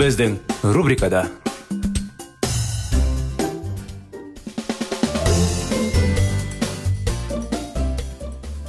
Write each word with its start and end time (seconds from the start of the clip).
Біздің 0.00 0.38
рубрикада 0.72 1.26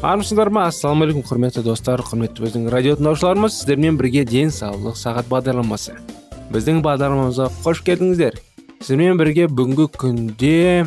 армысыңдар 0.03 0.49
ма 0.51 0.65
ассалаумағалейкум 0.67 1.23
құрметті 1.29 1.63
достар 1.63 2.03
құрметті 2.03 2.43
біздің 2.43 2.65
радио 2.73 2.97
тыңдаушыларымыз 2.99 3.61
сіздермен 3.61 3.99
бірге 4.01 4.25
денсаулық 4.27 4.97
сағат 4.99 5.29
бағдарламасы. 5.31 5.95
Біздің 6.51 6.81
бағдарламамызға 6.83 7.47
қош 7.61 7.83
келдіңіздер. 7.87 8.35
Сіздермен 8.81 9.21
бірге 9.21 9.47
бүгінгі 9.47 9.87
күнде 10.03 10.83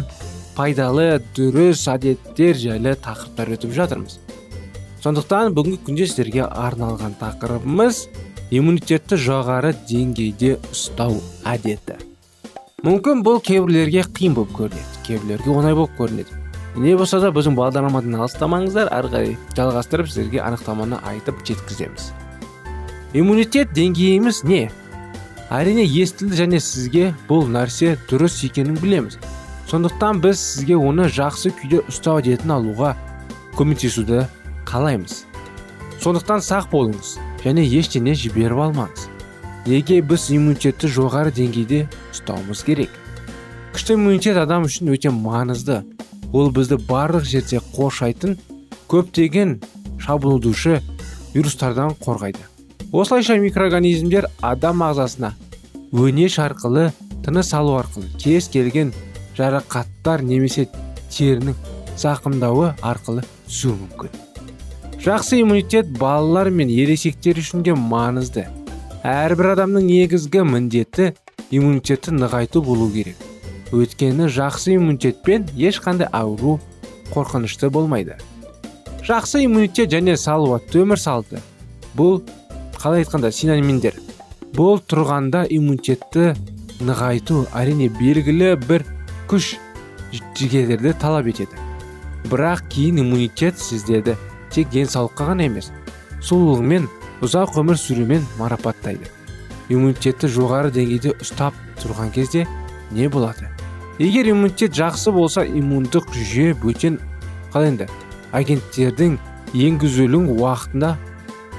пайдалы 0.58 1.22
дұрыс 1.38 1.86
әдеттер 1.94 2.60
жайлы 2.60 2.98
тақырыптар 3.06 3.54
өтіп 3.56 3.72
жатырмыз. 3.80 4.20
Сондықтан 5.00 5.56
бүгінгі 5.56 5.80
күнде 5.88 6.10
сіздерге 6.10 6.44
арналған 6.50 7.16
тақырыбымыз 7.22 8.04
иммунитетті 8.54 9.16
жоғары 9.18 9.72
деңгейде 9.88 10.56
ұстау 10.70 11.16
әдеті. 11.48 11.96
Мүмкін 12.84 13.22
бұл 13.26 13.40
кейбіреулерге 13.42 14.04
қиын 14.14 14.34
болып 14.36 14.52
көрінеді 14.54 14.94
кейбіреулерге 15.06 15.50
оңай 15.50 15.74
болып 15.74 15.96
көрінеді. 15.98 16.40
Не 16.76 16.94
болса 16.98 17.20
да 17.22 17.30
біздің 17.34 17.56
бағдарламадан 17.58 18.16
алыстамаңыздар 18.18 18.90
ары 18.94 19.10
қарай 19.10 19.34
жалғастырып 19.56 20.10
сіздерге 20.10 20.42
анықтаманы 20.44 20.98
айтып 21.06 21.42
жеткіземіз. 21.46 22.10
Иммунитет 23.14 23.74
деңгейіміз 23.76 24.42
не? 24.48 24.62
Әрине 25.54 25.84
естілді 25.86 26.38
және 26.40 26.60
сізге 26.62 27.12
бұл 27.28 27.46
нәрсе 27.50 27.94
дұрыс 28.10 28.40
екенін 28.46 28.78
білеміз. 28.82 29.18
Сондықтан 29.70 30.22
біз 30.24 30.40
сізге 30.40 30.76
оны 30.76 31.06
жақсы 31.08 31.54
күйде 31.58 31.84
ұстау 31.88 32.18
әдетін 32.22 32.56
алуға 32.56 32.94
көмектесуді 33.58 34.24
қалаймыз. 34.66 35.22
Сондықтан 36.02 36.42
сақ 36.42 36.72
болыңыз. 36.74 37.16
Және 37.44 37.66
ештеңе 37.80 38.14
жіберіп 38.18 38.64
алмаңыз 38.68 39.10
неге 39.66 40.00
біз 40.04 40.28
иммунитетті 40.34 40.88
жоғары 40.92 41.32
деңгейде 41.34 41.84
ұстауымыз 42.12 42.62
керек? 42.66 42.90
Күшті 43.74 43.96
иммунитет 43.96 44.36
адам 44.38 44.66
үшін 44.68 44.92
өте 44.92 45.10
маңызды. 45.10 45.80
Ол 46.34 46.50
бізді 46.54 46.76
барлық 46.88 47.24
жерде 47.28 47.60
қоршайтын 47.74 48.36
көптеген 48.90 49.56
шабуылдаушы 50.02 50.80
вирустардан 51.34 51.94
қорғайды. 52.02 52.42
Осылайша 52.92 53.38
микроорганизмдер 53.42 54.28
адам 54.42 54.84
ағзасына 54.86 55.32
өнеш 55.92 56.38
арқылы 56.42 56.90
тыныс 57.24 57.54
алу 57.54 57.78
арқылы 57.78 58.10
кез 58.18 58.50
келген 58.52 58.92
жарақаттар 59.38 60.22
немесе 60.22 60.68
терінің 61.08 61.56
зақымдауы 61.98 62.74
арқылы 62.82 63.24
түсуі 63.48 63.78
мүмкін. 63.80 64.23
Жақсы 65.04 65.42
иммунитет 65.42 65.90
балалар 65.98 66.48
мен 66.48 66.70
ересектер 66.72 67.36
үшін 67.36 67.60
де 67.66 67.74
маңызды. 67.76 68.46
Әрбір 69.04 69.50
адамның 69.50 69.84
негізгі 69.84 70.46
міндеті 70.48 71.10
иммунитетті 71.52 72.14
нығайту 72.16 72.62
болу 72.64 72.86
керек. 72.88 73.20
Өйткені 73.76 74.30
жақсы 74.32 74.78
иммунитетпен 74.78 75.44
ешқандай 75.60 76.08
ауру 76.08 76.56
қорқынышты 77.12 77.68
болмайды. 77.68 78.16
Жақсы 79.04 79.44
иммунитет 79.44 79.92
және 79.92 80.16
салауатты 80.16 80.80
өмір 80.86 80.96
салты. 80.96 81.44
Бұл 81.92 82.22
қалай 82.80 83.04
айтқанда 83.04 83.28
синонимдер. 83.28 84.00
Бұл 84.56 84.80
тұрғанда 84.88 85.44
иммунитетті 85.52 86.32
нығайту 86.80 87.44
әрине 87.52 87.92
белгілі 87.92 88.54
бір 88.64 88.88
күш 89.28 89.58
жігерлерді 90.16 90.96
талап 90.96 91.28
етеді. 91.28 91.60
Бірақ 92.32 92.70
кейін 92.72 93.04
иммунитет 93.04 93.60
сіздерді 93.60 94.16
тек 94.54 94.70
денсаулыққа 94.72 95.28
ғана 95.32 95.48
емес 95.48 95.70
сұлулығымен 96.24 96.86
ұзақ 97.24 97.58
өмір 97.60 97.78
сүрумен 97.80 98.24
марапаттайды. 98.38 99.10
Иммунитетті 99.68 100.28
жоғары 100.30 100.72
деңгейде 100.74 101.14
ұстап 101.24 101.56
тұрған 101.82 102.12
кезде 102.14 102.46
не 102.92 103.08
болады? 103.08 103.48
Егер 103.98 104.30
иммунитет 104.32 104.74
жақсы 104.76 105.12
болса 105.14 105.44
иммундық 105.46 106.10
жүйе 106.14 106.54
бөтен 106.60 106.98
қалай 107.52 107.72
енді 107.72 107.88
агенттердің 108.34 109.16
енгізілуін 109.54 110.32
уақытында 110.34 110.96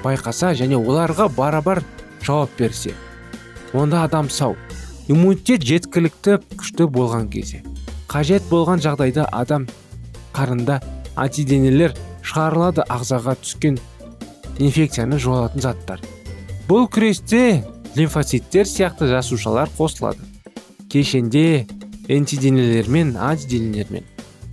байқаса 0.04 0.52
және 0.58 0.78
оларға 0.78 1.28
барабар 1.36 1.82
жауап 2.22 2.52
берсе 2.58 2.94
онда 3.72 4.04
адам 4.04 4.30
сау. 4.30 4.56
Иммунитет 5.08 5.62
жеткілікті 5.62 6.40
күшті 6.58 6.88
болған 6.90 7.28
кезде. 7.30 7.62
Қажет 8.10 8.46
болған 8.50 8.82
жағдайда 8.82 9.28
адам 9.32 9.66
қарында 10.34 10.80
антиденелер 11.16 11.94
шығарылады 12.26 12.84
ағзаға 12.90 13.36
түскен 13.42 13.78
инфекцияны 14.58 15.18
жоятын 15.22 15.62
заттар. 15.62 16.02
Бұл 16.68 16.88
күресте 16.90 17.62
лимфоциттер 17.94 18.66
сияқты 18.66 19.08
жасушалар 19.10 19.70
қосылады. 19.78 20.24
Кешенде 20.90 21.66
антиденелер 22.08 22.88
мен 22.88 23.16
антиденелермен 23.16 24.04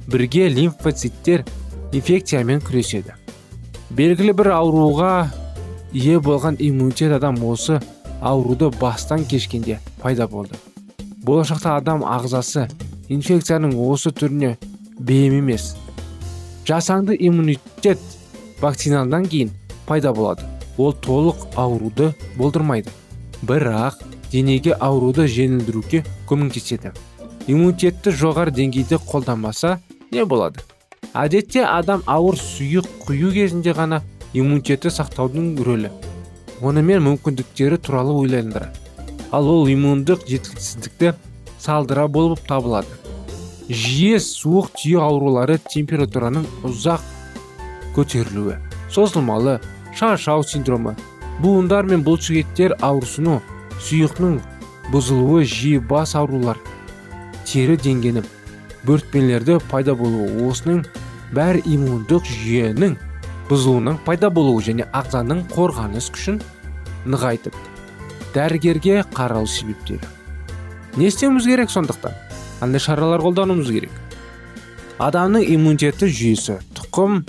бірге 0.08 0.50
лимфоциттер 0.50 1.46
инфекциямен 1.94 2.62
күреседі. 2.62 3.16
Белгілі 3.94 4.34
бір 4.34 4.54
ауруға 4.58 5.14
ие 5.94 6.20
болған 6.20 6.58
иммунитет 6.60 7.14
адам 7.14 7.38
осы 7.46 7.80
ауруды 8.22 8.72
бастан 8.80 9.26
кешкенде 9.26 9.80
пайда 10.02 10.28
болды. 10.28 10.58
Болашақта 11.24 11.78
адам 11.78 12.04
ағзасы 12.04 12.68
инфекцияның 13.10 13.78
осы 13.78 14.12
түріне 14.12 14.58
бейім 15.00 15.40
емес. 15.44 15.74
Жасанды 16.66 17.16
иммунитет 17.19 18.00
вакцинадан 18.62 19.25
кейін 19.25 19.51
пайда 19.88 20.13
болады. 20.13 20.44
Ол 20.78 20.94
толық 20.94 21.47
ауруды 21.56 22.13
болдырмайды. 22.38 22.90
Бірақ 23.41 24.01
денеге 24.31 24.74
ауруды 24.74 25.28
жеңілдіруге 25.28 26.03
көмектеседі. 26.29 26.94
Иммунитетті 27.47 28.13
жоғары 28.16 28.53
деңгейде 28.56 28.97
қолданбаса 28.97 29.79
не 30.12 30.25
болады? 30.25 30.63
Әдетте 31.13 31.66
адам 31.68 32.01
ауыр 32.07 32.40
сұйық 32.40 32.88
құю 33.06 33.34
кезінде 33.35 33.75
ғана 33.75 34.01
иммунитетті 34.34 34.89
сақтаудың 34.89 35.59
рөлі 35.68 35.92
онымен 36.63 37.04
мүмкіндіктері 37.06 37.77
туралы 37.83 38.16
ойландырады 38.24 38.83
ал 39.33 39.50
ол 39.50 39.68
иммундық 39.69 40.24
жеткіліксіздікті 40.30 41.13
салдыра 41.59 42.07
болып 42.07 42.42
табылады. 42.48 43.03
Жиі 43.69 44.19
суық 44.19 44.74
тию 44.75 45.01
аурулары 45.04 45.60
температураның 45.71 46.45
ұзақ 46.68 47.04
көтерілуі 47.95 48.57
созылмалы 48.92 49.60
шаршау 49.95 50.44
синдромы 50.48 50.95
буындар 51.44 51.88
мен 51.88 52.04
бұлшықеттер 52.06 52.75
ауырсыну 52.83 53.39
сұйықтың 53.88 54.39
бұзылуы 54.92 55.44
жиі 55.48 55.80
бас 55.94 56.15
аурулар 56.19 56.60
тері 57.48 57.77
деңгені 57.80 58.25
бөртпелерді 58.88 59.60
пайда 59.71 59.95
болуы 59.95 60.50
осының 60.50 60.83
бәр 61.33 61.62
иммундық 61.63 62.27
жүйенің 62.27 62.98
бұзылуының 63.50 64.01
пайда 64.06 64.30
болуы 64.33 64.63
және 64.66 64.89
ағзаның 64.95 65.45
қорғаныс 65.54 66.09
күшін 66.13 66.42
нығайтып 67.07 67.56
дәрігерге 68.33 69.04
қаралу 69.13 69.48
себептері. 69.48 70.07
Не 70.98 71.07
істеуіміз 71.07 71.45
керек 71.45 71.71
сондықтан? 71.71 72.13
Қандай 72.63 72.80
шаралар 72.80 73.19
қолдануымыз 73.19 73.69
керек? 73.75 73.92
Адамның 75.04 75.44
иммунитеті 75.51 76.07
жүйесі 76.07 76.62
тұқым 76.77 77.25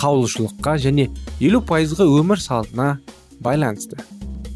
қаулышылыққа 0.00 0.76
және 0.80 1.10
елу 1.44 1.60
пайызға 1.68 2.06
өмір 2.08 2.40
салтына 2.40 2.94
байланысты. 3.44 3.98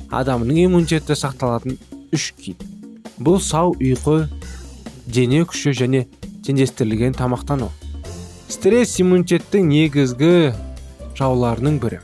Адамның 0.09 0.63
иммунитеті 0.65 1.13
сақталатын 1.19 1.77
үш 2.17 2.31
кит. 2.39 2.63
Бұл 3.21 3.37
сау 3.45 3.75
ұйқы 3.77 4.31
дене 5.05 5.43
күші 5.45 5.75
және 5.77 6.07
теңдестірілген 6.47 7.19
тамақтану. 7.21 7.69
Стресс 8.49 8.97
иммунитеттің 9.05 9.69
негізгі 9.75 10.33
жауларының 11.21 11.77
бірі. 11.85 12.01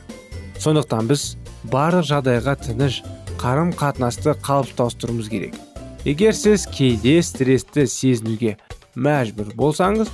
Сондықтан 0.61 1.09
біз 1.09 1.25
барлық 1.73 2.05
жағдайға 2.13 2.57
тыныш 2.67 3.01
қарым 3.41 3.73
қатынасты 3.73 4.37
қалыпты 4.45 4.85
ауыстыруымыз 4.85 5.33
керек. 5.33 5.57
Егер 6.05 6.35
сіз 6.35 6.65
кейде 6.73 7.19
стрессті 7.21 7.85
сезінуге 7.87 8.55
мәжбүр 8.95 9.53
болсаңыз 9.57 10.09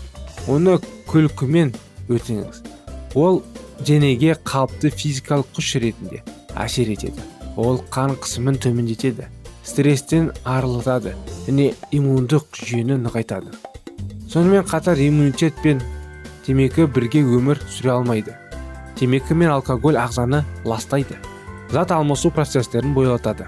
оны 0.51 0.79
күлкімен 1.07 1.71
өтіңіз 2.11 2.63
ол 3.15 3.41
денеге 3.85 4.35
қалыпты 4.43 4.91
физикалық 4.91 5.49
күш 5.55 5.75
ретінде 5.81 6.23
әсер 6.57 6.89
етеді. 6.91 7.23
Ол 7.57 7.79
қан 7.93 8.15
қысымын 8.21 8.59
төмендетеді 8.61 9.27
стресстен 9.67 10.31
арылтады 10.45 11.13
және 11.47 11.71
иммундық 11.91 12.57
жүйені 12.57 12.99
нығайтады. 13.03 13.53
Сонымен 14.29 14.65
қатар 14.67 14.99
иммунитет 15.01 15.55
пен 15.63 15.81
темекі 16.45 16.87
бірге 16.87 17.23
өмір 17.23 17.61
сүре 17.65 17.95
алмайды. 17.95 18.35
Темекі 18.99 19.35
мен 19.37 19.51
алкоголь 19.55 19.99
ағзаны 19.99 20.43
ластайды. 20.65 21.17
Зат 21.71 21.91
алмасу 21.91 22.31
процестерін 22.31 22.93
бойлатады. 22.93 23.47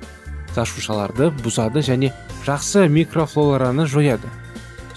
Жасушаларды 0.56 1.30
бұзады 1.44 1.84
және 1.86 2.12
жақсы 2.46 2.88
микрофлораны 2.90 3.86
жояды. 3.88 4.30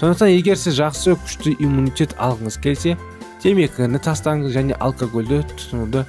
Сондықтан 0.01 0.33
егер 0.33 0.59
сіз 0.59 0.79
жақсы 0.81 1.17
күшті 1.21 1.55
иммунитет 1.59 2.17
алғыңыз 2.19 2.59
келсе 2.63 2.97
темекіні 3.43 4.01
тастаңыз 4.03 4.55
және 4.55 4.79
алкогольді 4.81 5.43
тұтынуды 5.53 6.07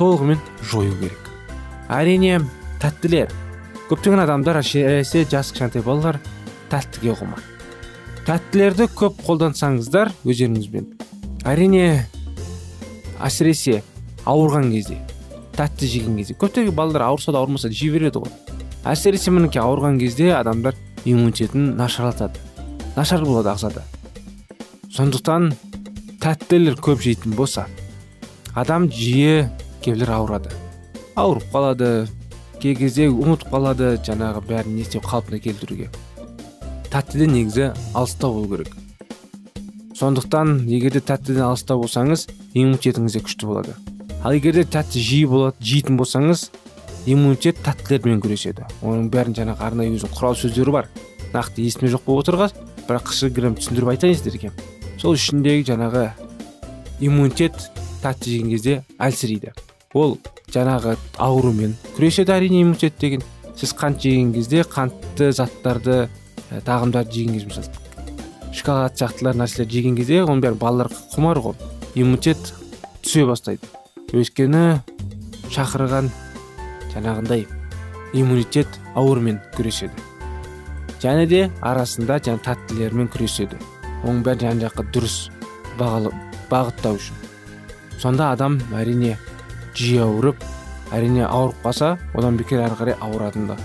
толығымен 0.00 0.40
жою 0.72 0.96
керек. 0.98 1.30
Әрине 1.90 2.40
тәттілер 2.82 3.30
көптеген 3.90 4.24
адамдар 4.24 4.62
әсіресе 4.64 5.24
жас 5.30 5.52
кішкентай 5.52 5.82
балалар 5.86 6.20
тәттіге 6.70 7.16
құмар 7.18 7.50
тәттілерді 8.30 8.86
көп 8.94 9.16
қолдансаңыздар 9.26 10.12
өздеріңізбен. 10.22 10.84
Әрине 11.48 12.04
әсіресе 13.18 13.80
ауырған 14.28 14.68
кезде 14.70 15.00
тәтті 15.56 15.88
жеген 15.90 16.20
кезде 16.20 16.36
көптеген 16.38 16.76
балалар 16.76 17.08
ауырса 17.08 17.32
да 17.32 17.40
ауырмаса 17.40 17.68
да 17.68 17.74
жей 17.74 17.90
береді 17.90 18.22
ғой. 18.22 18.30
Әсіресе 18.84 19.32
мінекей 19.34 19.60
ауырған 19.62 19.98
кезде 20.00 20.30
адамдар 20.36 20.76
иммунитетін 21.04 21.74
нашарлатады. 21.76 22.40
Нашар 22.96 23.24
болады 23.24 23.52
ағзада. 23.52 23.82
Сондықтан 24.90 25.52
тәттілер 26.22 26.78
көп 26.80 27.02
жейтін 27.04 27.36
болса 27.36 27.66
адам 28.54 28.88
жиі 28.90 29.48
кейбіреулер 29.84 30.14
ауырады. 30.16 30.50
Ауырып 31.16 31.46
қалады 31.52 31.90
кей 32.60 32.74
кезде 32.76 33.08
ұмытып 33.08 33.52
қалады 33.52 33.94
жаңағы 34.06 34.42
бәрін 34.48 34.76
не 34.76 34.84
істеп 34.84 35.06
қалпына 35.06 35.40
келтіруге. 35.44 35.90
Тәттіден 36.90 37.36
негізі 37.36 37.70
алыстау 37.94 38.40
болу 38.40 38.56
керек. 38.56 38.74
Сондықтан 39.96 40.64
егер 40.66 40.96
де 40.96 41.04
тәттіден 41.04 41.46
алыста 41.46 41.76
болсаңыз 41.78 42.26
иммунитетіңіз 42.54 43.16
де 43.16 43.22
күшті 43.24 43.46
болады. 43.46 43.76
Ал 44.24 44.34
егер 44.34 44.58
де 44.58 44.64
тәтті 44.64 45.00
жиі 45.00 45.26
болады 45.30 45.60
жейтін 45.64 46.00
болсаңыз 46.00 46.48
иммунитет 47.06 47.62
таттилер 47.64 48.04
менен 48.04 48.20
күрөшөдү. 48.24 48.66
Онун 48.82 49.10
баарын 49.10 49.36
жанагы 49.36 49.64
арнайы 49.64 49.94
өзүнүн 49.94 50.16
курал 50.16 50.36
сөздөрү 50.36 50.72
бар. 50.72 50.90
Нақты 51.32 51.66
эсимде 51.66 51.92
жок 51.94 52.04
болуп 52.04 52.24
отургас 52.24 52.52
бирок 52.52 52.88
бірақ 52.90 53.10
кішігірім 53.10 53.56
түсіндіріп 53.58 53.90
айтайын 53.92 54.16
сиздерге 54.18 54.50
сол 54.98 55.14
ичиндеги 55.14 55.66
жанагы 55.68 56.10
иммунитет 57.00 57.54
тат 58.02 58.24
жеген 58.24 58.50
кезде 58.50 58.80
әлсірейді 58.98 59.52
ол 59.94 60.18
жаңағы 60.50 60.96
аурумен 61.18 61.76
күреседі 61.96 62.34
әрине 62.34 62.64
иммунитет 62.64 62.98
деген. 62.98 63.22
Сіз 63.56 63.74
қант 63.76 64.00
жеген 64.02 64.32
кезде 64.32 64.62
қантты 64.64 65.30
заттарды 65.36 66.08
э, 66.50 66.60
тағамдарды 66.64 67.12
жеген 67.12 67.34
кезде 67.34 67.48
мыслы 67.50 67.64
шоколад 68.56 68.96
сияқтылар 68.96 69.36
нәрселерді 69.36 69.76
жеген 69.76 69.98
кезде 69.98 70.22
оның 70.24 70.40
бәрін 70.42 70.58
балалар 70.58 70.90
құмар 71.14 71.38
ғой. 71.44 71.54
Иммунитет 71.94 72.54
түсе 73.04 73.26
бастайды. 73.28 73.68
Өйткені 74.16 74.80
шақырған 75.52 76.10
жаңағындай 76.94 77.46
иммунитет 78.12 78.80
аурумен 78.94 79.40
күреседі. 79.56 79.94
Және 81.00 81.26
де 81.26 81.42
арасында 81.62 82.18
жаңа 82.20 82.42
тәттілермен 82.44 83.08
күреседі. 83.12 83.56
Оның 84.04 84.22
бәрін 84.26 84.46
жан 84.46 84.62
жаққа 84.66 84.86
дұрыс 84.94 85.16
бағыттау 85.78 86.96
үшін. 86.98 87.16
Сонда 88.00 88.30
адам 88.34 88.58
әрине 88.76 89.16
жиі 89.76 90.02
ауырып 90.06 90.42
әрине 90.92 91.26
ауырып 91.26 91.60
қалса 91.64 91.94
одан 92.16 92.36
бекер 92.40 92.64
әрі 92.64 92.78
қарай 92.80 92.96
ауыратын 93.00 93.52
да. 93.52 93.56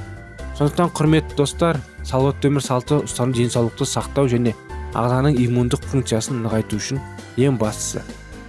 Сондықтан 0.57 0.92
құрметті 0.95 1.36
достар 1.39 1.80
салауатты 2.04 2.51
өмір 2.51 2.63
салты 2.63 3.01
ұстану 3.04 3.36
денсаулықты 3.36 3.88
сақтау 3.89 4.30
және 4.31 4.54
ағзаның 4.95 5.39
иммундық 5.42 5.88
функциясын 5.89 6.44
нығайту 6.45 6.78
үшін 6.80 7.01
ең 7.42 7.57
бастысы. 7.60 8.04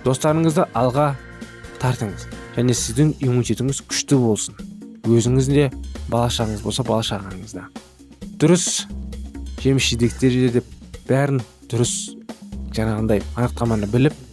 Достарыңызды 0.05 0.69
алға 0.77 1.15
тартыңыз 1.83 2.29
және 2.59 2.77
сіздің 2.77 3.17
иммунитетіңіз 3.25 3.83
күшті 3.89 4.21
болсын. 4.21 4.66
Өзіңізде 5.07 5.71
бала 6.11 6.29
шағаңыз 6.31 6.63
болса 6.65 6.85
бала 6.87 7.03
дұрыс 8.37 8.87
жеміс 9.63 9.91
жидектер 9.91 10.53
деп 10.53 10.67
бәрін 11.09 11.41
дұрыс 11.71 11.95
жаңағындай 12.77 13.23
анықтаманы 13.35 13.89
біліп 13.91 14.27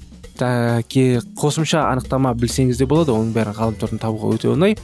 қосымша 1.40 1.86
анықтама 1.92 2.34
білсеңіз 2.36 2.81
де 2.81 2.88
болады 2.90 3.14
оның 3.14 3.34
бәрін 3.36 3.56
ғаламтордан 3.58 4.02
табуға 4.02 4.34
өте 4.36 4.50
оңай. 4.50 4.75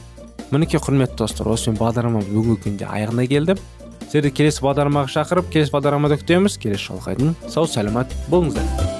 Мінекей 0.50 0.80
құрметті 0.80 1.18
достар 1.18 1.50
осымен 1.50 1.78
бағдарламамыз 1.80 2.30
бүгінгі 2.30 2.62
күнде 2.64 2.86
аяғына 2.86 3.26
келді. 3.26 3.58
Сіздерді 4.06 4.32
келесі 4.38 4.64
бағдарламаға 4.64 5.12
шақырып 5.18 5.52
келесі 5.52 5.74
бағдарламада 5.74 6.22
күтеміз. 6.22 6.58
Келесі 6.62 6.90
жолға 6.92 7.18
дейін 7.18 7.36
сау 7.48 7.66
саламат 7.66 8.14
болыңыздар. 8.30 8.99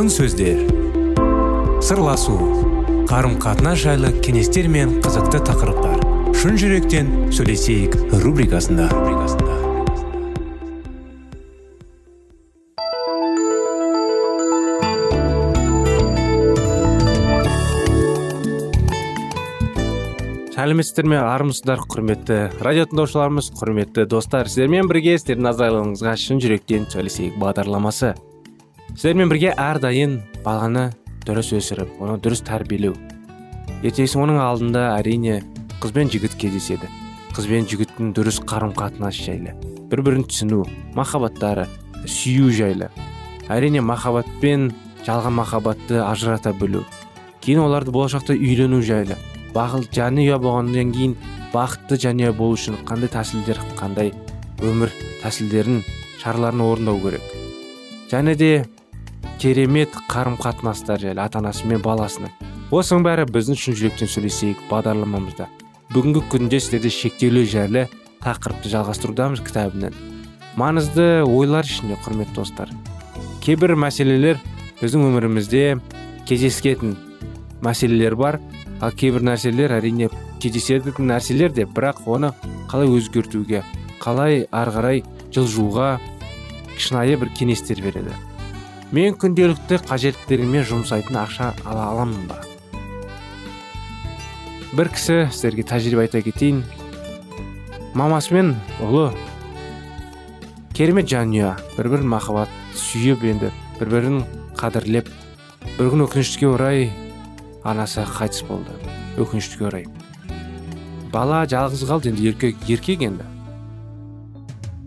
Алтын 0.00 0.14
сөздер. 0.16 0.60
Сырласу 1.84 2.32
қарым 3.10 3.34
қатынас 3.36 3.82
жайлы 3.82 4.14
кеңестер 4.24 4.64
мен 4.72 4.94
қызықты 5.04 5.42
тақырыптар. 5.44 5.98
Шын 6.40 6.56
жүректен 6.56 7.10
сөйлесейік 7.36 7.98
рубрикасында. 8.22 8.86
Сәлеметсіздер 20.56 21.12
ме 21.12 21.20
армысыздар 21.20 21.84
құрметті 21.92 22.40
радио 22.64 22.88
тыңдаушыларымыз 22.88 23.52
құрметті 23.60 24.08
достар. 24.08 24.48
Сіздермен 24.48 24.88
бірге 24.88 25.18
сіздердің 25.20 25.50
назарларыңызға 25.50 26.16
шын 26.24 26.40
жүректен 26.40 26.88
сөйлесейік 26.88 27.36
бағдарламасы. 27.44 28.14
Сіздермен 29.00 29.30
бірге 29.30 29.54
әрдайым 29.56 30.18
баланы 30.44 30.90
дұрыс 31.24 31.54
өсіріп 31.56 32.02
оны 32.04 32.18
дұрыс 32.20 32.42
тәрбиелеу. 32.44 32.92
Ертеңгісін 33.80 34.20
оның 34.26 34.40
алдында 34.44 34.82
әрине 34.98 35.38
қыз 35.80 35.94
бен 35.96 36.10
жігіт 36.12 36.34
кездеседі. 36.36 36.90
Қыз 37.32 37.46
бен 37.48 37.64
жігіттің 37.64 38.10
дұрыс 38.12 38.42
қарым 38.44 38.74
қатынасы 38.76 39.22
жайлы 39.24 39.54
бір 39.88 40.02
бірін 40.04 40.26
түсіну 40.28 40.66
махаббаттары 40.92 41.64
сүю 42.04 42.50
жайлы. 42.52 42.90
Әрине 43.48 43.80
махаббат 43.80 44.28
пен 44.42 44.66
жалған 45.06 45.32
махаббатты 45.38 46.02
ажырата 46.04 46.52
білу 46.52 46.82
кейін 47.40 47.62
оларды 47.64 47.94
болашақта 47.96 48.36
үйлену 48.36 48.82
жайлы. 48.84 49.16
Бақыт 49.54 49.88
жанұя 49.96 50.36
болғаннан 50.44 50.92
кейін 50.92 51.14
бақытты 51.54 51.96
жанұя 52.04 52.34
болу 52.36 52.58
үшін 52.58 52.76
қандай 52.84 53.08
тәсілдер 53.16 53.62
қандай 53.80 54.12
өмір 54.60 54.92
тәсілдерін 55.22 55.80
шараларын 56.20 56.66
орындау 56.66 57.00
керек. 57.00 57.24
Және 58.12 58.36
де 58.36 58.50
керемет 59.40 59.94
қарым 60.10 60.36
қатынастар 60.36 61.00
жайлы 61.00 61.22
ата 61.24 61.40
анасы 61.40 61.64
мен 61.66 61.80
баласының 61.80 62.28
осының 62.76 63.06
бәрі 63.06 63.24
біздің 63.32 63.56
шын 63.56 63.76
жүректен 63.78 64.10
сөйлесейік 64.12 64.60
бағдарламамызда. 64.68 65.46
Бүгінгі 65.94 66.22
күнде 66.30 66.60
сіздерде 66.60 66.92
шектеулі 66.92 67.46
жайлы 67.48 67.86
тақырыпты 68.20 68.68
жалғастырудамыз 68.70 69.40
кітабынан. 69.46 69.96
Маңызды 70.60 71.24
ойлар 71.24 71.64
ішінде 71.64 71.96
құрметті 72.04 72.36
достар. 72.36 72.70
Кейбір 73.40 73.74
мәселелер 73.80 74.38
біздің 74.82 75.08
өмірімізде 75.08 75.64
кездесетін 76.28 76.98
мәселелер 77.64 78.20
бар. 78.20 78.42
Ал 78.80 78.92
кейбір 78.92 79.24
нәрселер 79.24 79.72
әрине 79.80 80.12
кездесетін 80.40 81.08
нәрселер 81.10 81.56
де 81.56 81.64
бірақ 81.64 82.04
оны 82.06 82.34
қалай 82.70 82.92
өзгертуге 82.92 83.64
қалай 84.00 84.44
ары 84.52 84.76
қарай 84.76 85.06
жылжуға 85.34 85.94
шынайы 86.78 87.18
бір 87.20 87.32
кеңестер 87.36 87.82
береді. 87.82 88.14
Мен 88.94 89.14
күнделікті 89.14 89.82
қажеттілігіме 89.86 90.64
жұмсайтын 90.66 91.20
ақша 91.24 91.52
ала 91.64 91.90
аламын 91.92 92.30
ба? 92.30 92.40
бір 94.70 94.90
кісі 94.94 95.24
сіздерге 95.34 95.64
тәжірибе 95.66 96.04
айта 96.04 96.20
кетейін. 96.22 96.62
Мамасы 97.98 98.34
мен 98.36 98.52
ұлы 98.78 99.08
керемет 100.76 101.08
жанұя 101.10 101.56
бір 101.74 101.88
бірін 101.90 102.12
махаббат 102.12 102.52
сүйіп 102.78 103.24
енді 103.32 103.50
бір 103.80 103.90
бірін 103.90 104.20
қадірлеп 104.60 105.10
бір 105.74 105.90
күн 105.90 106.04
өкінішке 106.06 106.46
орай 106.52 106.86
анасы 107.66 108.06
қайтыс 108.06 108.44
болды. 108.46 108.76
Өкінішке 109.18 109.66
орай. 109.66 109.88
Бала 111.10 111.42
жалғыз 111.50 111.82
қалды 111.90 112.12
енді 112.12 112.30
еркек 112.30 112.62
еркек 112.70 113.02
енді. 113.02 113.26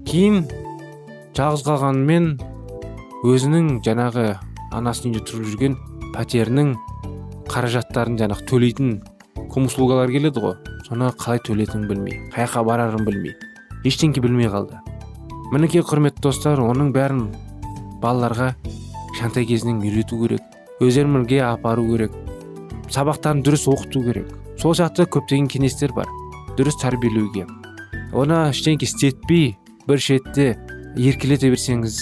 Кейін 0.07 0.45
жалғыз 1.35 1.67
қалғанымен 1.67 2.37
өзінің 3.23 3.77
жаңағы 3.85 4.23
анасының 4.75 5.13
үйінде 5.13 5.21
тұрып 5.29 5.45
жүрген 5.47 5.75
пәтерінің 6.11 6.71
қаражаттарын 7.47 8.17
жаңағы 8.19 8.47
төлейтін 8.49 8.89
комуслугалар 9.53 10.11
келеді 10.11 10.41
ғой. 10.43 10.55
Соны 10.83 11.07
қалай 11.15 11.39
төлейтінін 11.47 11.85
білмей 11.87 12.17
қай 12.33 12.43
жаққа 12.43 12.63
барарын 12.67 13.05
білмей 13.07 13.37
ештеңке 13.87 14.19
білмей 14.19 14.49
қалды. 14.51 14.75
Мінекей 15.53 15.85
құрметті 15.87 16.25
достар 16.25 16.59
оның 16.59 16.91
бәрін 16.95 17.29
балаларға 18.03 18.49
кішкентай 19.13 19.47
кезінен 19.47 19.79
үйрету 19.85 20.19
керек 20.19 20.81
өздерімен 20.83 21.23
бірге 21.23 21.39
апару 21.47 21.85
керек 21.93 22.17
сабақтарын 22.91 23.43
дұрыс 23.45 23.69
оқыту 23.71 24.03
керек. 24.03 24.33
Сол 24.59 24.75
жақта 24.75 25.07
көптеген 25.07 25.47
кеңестер 25.47 25.93
бар 25.95 26.11
дұрыс 26.57 26.75
тәрбиелеуге. 26.81 27.47
Оны 28.11 28.49
ештеңке 28.49 28.85
істетпей 28.89 29.55
бір 29.87 30.03
шетте 30.03 30.57
еркелете 30.97 31.49
берсеңіз 31.53 32.01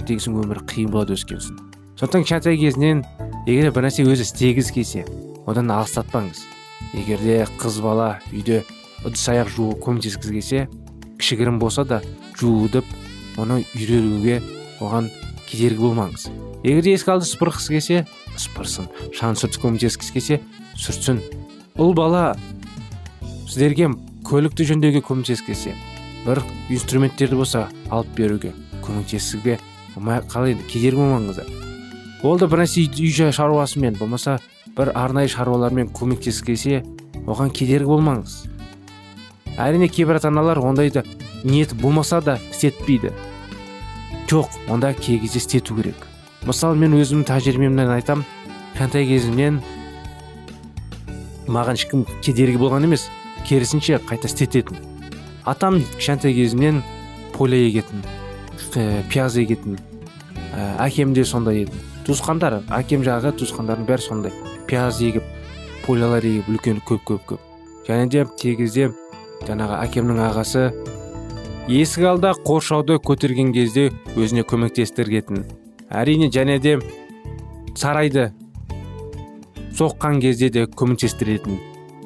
ертеңгісін 0.00 0.40
өмір 0.42 0.62
қиын 0.70 0.90
болады 0.92 1.16
өскен 1.16 1.40
соң 1.42 1.60
сондықтан 1.96 2.26
кішкентай 2.26 2.58
кезінен 2.60 3.04
егер 3.46 3.72
бір 3.72 3.88
нәрсе 3.88 4.04
өзі 4.06 4.26
істегіңіз 4.26 4.72
келсе 4.76 5.04
одан 5.46 5.72
алыстатпаңыз 5.72 6.42
егер 6.94 7.22
де 7.24 7.38
қыз 7.60 7.80
бала 7.84 8.16
үйде 8.32 8.62
ыдыс 9.04 9.28
аяқ 9.32 9.52
жуу 9.54 9.76
көмектескіңіз 9.84 10.34
келсе 10.36 10.66
кішігірім 11.18 11.58
болса 11.58 11.84
да 11.84 12.00
жуудып 12.38 12.84
оны 13.40 13.62
үйренуге 13.76 14.40
оған 14.80 15.08
кедергі 15.46 15.80
болмаңыз. 15.84 16.28
Егер 16.64 16.84
де 16.84 16.94
ескі 16.96 17.14
алды 17.14 17.28
сыпырғысы 17.28 17.72
келсе 17.76 18.02
сыпырсын. 18.36 18.88
Шаң 19.16 19.36
сүртіп 19.38 19.62
көмектескісі 19.64 20.16
келсе 20.16 20.40
сүртсін. 20.76 21.22
Ұл 21.80 21.94
бала 21.96 22.34
сіздерге 23.46 23.92
көлікті 24.26 24.68
жөндеуге 24.72 25.04
көмектескісі 25.06 25.46
келсе 25.46 25.76
бір 26.26 26.42
инструменттерді 26.72 27.38
болса 27.38 27.66
алып 27.90 28.10
беруге 28.18 28.52
көмектесуге 28.82 29.60
қалай 29.96 30.56
кедергі 30.68 31.00
болмаңыздар. 31.00 31.48
Ол 32.22 32.38
да 32.38 32.48
бір 32.48 32.64
нәрсе 32.64 32.84
үй 32.84 33.12
жай 33.12 33.32
шаруасымен 33.32 33.96
болмаса 33.98 34.38
бір 34.76 34.92
арнайы 34.94 35.28
шаруалармен 35.32 35.88
көмектескісі 35.96 36.44
келсе 36.44 36.82
оған 37.26 37.52
кедергі 37.52 37.88
болмаңыз. 37.90 38.44
Әрине 39.56 39.88
кейбір 39.88 40.20
ата 40.20 40.28
аналар 40.28 40.60
ондайды 40.60 41.04
ниеті 41.44 41.78
болмаса 41.80 42.20
да 42.20 42.38
істетпейді. 42.50 43.12
Жоқ 44.28 44.50
онда 44.68 44.92
кей 44.92 45.18
кезде 45.20 45.38
істету 45.38 45.76
керек. 45.76 45.96
Мысалы 46.44 46.76
мен 46.76 46.96
өзімнің 46.98 47.24
тәжірибемнен 47.30 47.90
айтам 47.94 48.24
кішкентай 48.74 49.06
кезімнен 49.08 49.62
маған 51.48 51.78
ешкім 51.78 52.04
кедергі 52.20 52.60
болған 52.60 52.84
емес 52.84 53.08
керісінше 53.48 54.00
қайта 54.04 54.28
істететін. 54.28 54.76
Атам 55.44 55.80
кішкентай 55.96 56.34
кезімнен 56.34 56.82
поля 57.32 57.56
егетін. 57.56 58.02
Пияз 59.10 59.36
егетін. 59.36 59.78
Әкем 60.80 61.12
де 61.14 61.24
сондай 61.24 61.64
еді. 61.64 61.80
Туысқандар 62.06 62.60
әкем 62.70 63.02
жағы 63.06 63.32
туысқандардың 63.36 63.86
бәрі 63.88 64.04
сондай. 64.04 64.32
Пияз 64.66 65.00
егіп 65.02 65.24
полялар 65.86 66.24
егіп 66.24 66.48
үлкен 66.54 66.80
көп 66.86 67.04
көп 67.06 67.26
көп. 67.32 67.40
Және 67.88 68.08
де 68.10 68.24
кей 68.40 68.56
кезде 68.56 68.90
жаңағы 69.46 69.80
әкемнің 69.84 70.22
ағасы 70.30 70.70
есік 71.68 72.06
алда 72.12 72.32
қоршауды 72.46 72.96
көтерген 73.02 73.52
кезде 73.54 73.90
өзіне 74.16 74.46
көмектестіргетін. 74.46 75.44
Әрине 75.90 76.30
және 76.30 76.58
де 76.62 76.78
сарайды 77.74 78.32
соққан 79.76 80.20
кезде 80.22 80.48
де 80.50 80.66
көмектестіретін. 80.66 81.58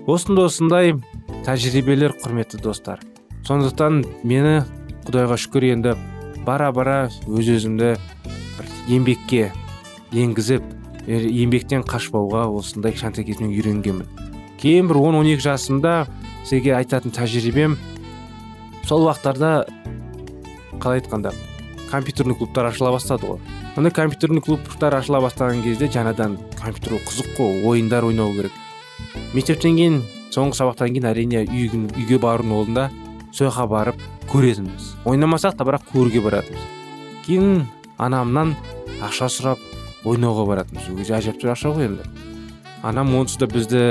Осындай 0.06 0.48
осындай 0.48 0.94
тәжірибелер 1.46 2.16
құрметті 2.24 2.60
достар. 2.64 3.00
Сондықтан 3.46 4.02
мені 4.24 4.64
құдайға 5.06 5.36
шүкір 5.40 5.68
енді 5.70 5.94
бара 6.46 6.70
бара 6.72 6.98
өз 7.28 7.50
өзімді 7.56 7.94
бір 8.56 8.70
еңбекке 8.88 9.50
енгізіп 10.12 10.64
еңбектен 11.06 11.84
қашпауға 11.88 12.46
осындай 12.54 12.94
кішкентай 12.94 13.24
кезімнен 13.24 13.54
үйренгенмін. 13.54 14.08
Кейін 14.60 14.88
бір 14.90 15.00
он 15.00 15.20
он 15.20 15.28
екі 15.30 15.46
жасымда 15.48 16.06
сізге 16.44 16.74
айтатын 16.76 17.14
тәжірибем 17.16 17.78
сол 18.88 19.06
уақыттарда 19.08 19.64
қалай 20.80 21.00
айтқанда 21.00 21.32
компьютерный 21.90 22.34
клубтар 22.34 22.66
ашыла 22.66 22.92
бастады 22.92 23.26
ғой. 23.26 23.40
Мына 23.76 23.90
компьютерный 23.90 24.42
клубтар 24.42 24.94
ашыла 24.94 25.20
бастаған 25.24 25.62
кезде 25.64 25.88
жаңадан 25.88 26.38
компьютер 26.58 26.98
қызық 27.06 27.34
қой 27.36 27.64
ойындар 27.66 28.04
ойнау 28.04 28.32
керек. 28.34 28.52
Мектептен 29.34 29.76
кейін 29.76 30.00
соңғы 30.34 30.58
сабақтан 30.60 30.94
кейін 30.94 31.08
әрине 31.10 31.44
үйге, 31.46 32.18
барудың 32.18 32.54
орнында 32.60 32.90
сол 33.32 33.50
барып 33.66 33.96
көретінбіз 34.30 34.94
ойнамасақ 35.10 35.56
та 35.58 35.66
бірақ 35.66 35.88
көруге 35.90 36.20
баратынбыз 36.22 36.66
кейін 37.26 37.64
анамнан 37.98 38.52
ақша 39.02 39.26
сұрап 39.26 39.62
ойнауға 40.06 40.44
баратынбыз 40.46 40.86
кезде 41.00 41.16
әжептәуір 41.18 41.54
ақша 41.56 41.72
ғой 41.74 41.88
енді 41.88 42.06
анам 42.86 43.10
онсыз 43.18 43.40
да 43.42 43.48
бізді 43.50 43.82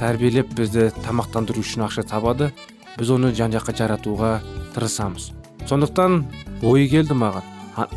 тәрбиелеп 0.00 0.50
бізді 0.58 0.88
тамақтандыру 1.04 1.62
үшін 1.62 1.86
ақша 1.86 2.02
табады 2.10 2.50
біз 2.96 3.12
оны 3.14 3.30
жан 3.36 3.54
жаққа 3.54 3.76
жаратуға 3.78 4.32
тырысамыз 4.74 5.30
сондықтан 5.70 6.24
ой 6.66 6.88
келді 6.90 7.14
маған 7.22 7.46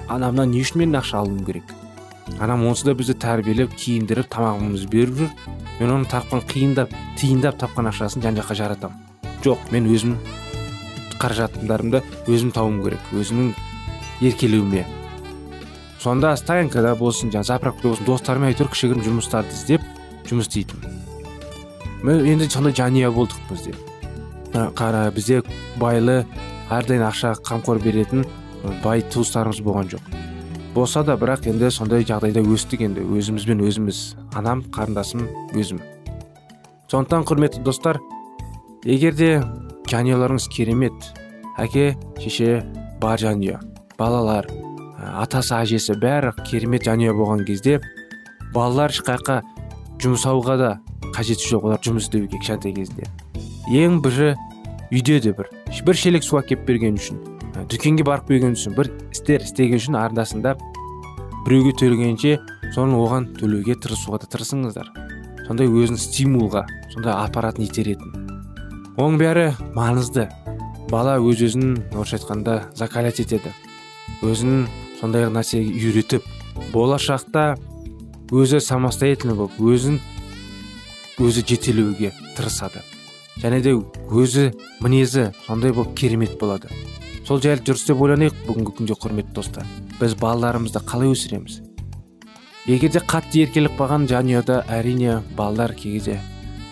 анамнан 0.07 0.53
не 0.53 0.61
үшін 0.61 0.83
мен 0.83 0.99
ақша 0.99 1.23
алуым 1.23 1.41
керек 1.47 1.73
анам 2.39 2.67
онсыз 2.69 2.91
да 2.91 2.93
бізді 2.99 3.17
тәрбиелеп 3.23 3.73
киіндіріп 3.73 4.29
тамағымызды 4.35 4.91
беріп 4.93 5.23
жүр 5.23 5.33
мен 5.79 5.95
оны 5.95 6.11
тапқан 6.11 6.45
қиындап 6.53 6.93
тиындап 7.17 7.57
тапқан 7.59 7.89
ақшасын 7.89 8.21
жан 8.21 8.37
жаққа 8.37 8.59
жаратамын 8.61 9.41
жоқ 9.43 9.71
мен 9.73 9.89
өзім 9.89 10.15
қаражатымдарымды 11.19 12.01
өзім 12.27 12.53
тауым 12.55 12.81
керек 12.83 13.11
өзімнің 13.13 13.53
еркелеуіме. 14.21 14.85
Сонда 15.99 16.35
стоянкада 16.39 16.95
болсын 16.95 17.31
жаңағы 17.33 17.51
заправкада 17.51 17.89
болсын 17.91 18.07
достарыммен 18.07 18.53
әйтеуір 18.53 18.71
кішігірім 18.71 19.03
жұмыстарды 19.03 19.51
іздеп 19.55 19.83
жұмыс 20.29 20.47
істейтінмін 20.47 20.99
енді 22.07 22.47
сондай 22.47 22.73
жанұя 22.77 23.11
болдық 23.11 23.41
бізде 23.49 23.75
қара 24.53 25.09
бізде 25.11 25.41
байлы 25.81 26.23
әрдайым 26.71 27.03
ақша 27.09 27.33
қамқор 27.43 27.81
беретін 27.83 28.23
бай 28.83 29.01
туыстарымыз 29.01 29.59
болған 29.65 29.91
жоқ. 29.91 30.01
Болса 30.73 31.03
да 31.03 31.17
бірақ 31.19 31.49
енді 31.49 31.71
сондай 31.73 32.05
жағдайда 32.07 32.43
өстік 32.45 32.85
енді 32.85 33.03
өзімізбен 33.03 33.63
өзіміз 33.65 33.99
анам 34.37 34.63
қарындасым 34.71 35.27
өзім. 35.57 35.81
Сондықтан 36.87 37.25
құрметті 37.27 37.63
достар 37.65 37.99
егер 38.85 39.13
де 39.17 39.31
жанұяларыңыз 39.89 40.47
керемет. 40.53 40.93
Әке 41.59 41.93
шеше 42.21 42.61
бар 43.01 43.19
жанұя. 43.19 43.59
Балалар 43.99 44.47
ә, 44.49 45.23
атасы 45.23 45.55
әжесі 45.57 45.97
бәрі 45.99 46.33
керемет 46.47 46.85
жанұя 46.87 47.15
болған 47.17 47.45
кезде 47.47 47.79
балалар 48.53 48.93
ешқаяққа 48.93 49.41
жұмсауға 49.99 50.55
да 50.59 50.69
қажеті 51.15 51.49
жоқ 51.51 51.67
олар 51.69 51.83
жұмыс 51.83 52.07
істеуге 52.07 52.37
кішкентай 52.37 52.75
кезде. 52.77 53.09
Ең 53.69 53.99
бірі 54.05 54.35
үйде 54.93 55.19
де 55.23 55.33
бір 55.35 55.49
бір 55.85 55.99
шелек 55.99 56.23
су 56.25 56.39
әкеліп 56.39 56.65
берген 56.67 56.97
үшін 56.99 57.19
ә, 57.55 57.65
дүкенге 57.69 58.05
барып 58.07 58.29
берген 58.31 58.55
үшін 58.57 58.75
бір 58.77 58.91
істер 59.13 59.43
істеген 59.45 59.81
үшін 59.81 59.99
арнасында 59.99 60.55
біреуге 61.45 61.75
төлегенше 61.81 62.37
соны 62.75 62.97
оған 62.99 63.31
төлеуге 63.39 63.75
тырысуға 63.81 64.21
да 64.23 64.29
тырысыңыздар. 64.33 64.89
Сондай 65.47 65.69
өзін 65.69 65.97
стимулға 65.97 66.65
сондай 66.93 67.13
апаратын 67.15 67.65
итеретін. 67.65 68.18
Оның 68.99 69.19
бәрі 69.19 69.45
маңызды. 69.77 70.27
Бала 70.89 71.15
өз 71.23 71.39
өзін 71.45 71.77
орысша 71.93 72.17
айтқанда 72.17 72.55
закалять 72.75 73.21
етеді. 73.23 73.53
Өзін 74.25 74.65
сондай 74.99 75.29
нәрсеге 75.31 75.71
үйретіп 75.71 76.25
болашақта 76.73 77.53
өзі 78.35 78.59
самостоятельный 78.59 79.37
болып 79.37 79.55
өзін 79.61 80.01
өзі 81.21 81.45
жетелеуге 81.47 82.11
тырысады. 82.35 82.83
Және 83.39 83.61
де 83.63 83.77
өзі 84.11 84.49
мінезі 84.83 85.29
сондай 85.45 85.71
болып 85.71 85.95
керемет 85.95 86.35
болады. 86.41 86.67
Сол 87.23 87.39
жайлы 87.39 87.63
дұрыс 87.63 87.87
деп 87.87 88.03
ойланайық 88.03 88.43
бүгінгі 88.49 88.75
күнде 88.81 88.99
құрметті 88.99 89.35
достар. 89.37 89.67
Біз 90.01 90.19
балаларымызды 90.19 90.83
қалай 90.83 91.13
өсіреміз? 91.13 91.61
Егер 92.67 92.91
де 92.91 92.99
қатты 92.99 93.45
еркелік 93.45 93.79
қалған 93.79 94.09
жанұяда 94.11 94.63
әрине 94.67 95.21
балалар 95.37 95.71
кезде 95.77 96.19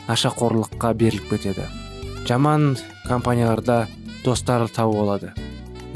нашақорлыққа 0.09 0.93
беріліп 0.97 1.29
кетеді. 1.31 1.67
Жаман 2.27 2.75
компанияларда 3.07 3.87
достар 4.23 4.67
тауып 4.67 4.99
алады. 4.99 5.31